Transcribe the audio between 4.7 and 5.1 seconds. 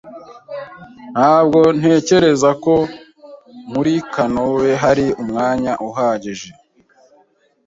hari